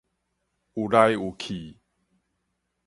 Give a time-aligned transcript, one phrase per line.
[0.03, 0.03] 有來
[1.11, 1.77] 有去